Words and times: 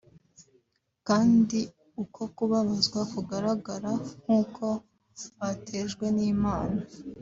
kandi 1.07 1.59
uko 2.03 2.21
kubabazwa 2.35 2.99
kukagaragara 3.11 3.91
nk’uko 4.21 4.65
batejwe 5.39 6.05
n’Imana 6.17 6.79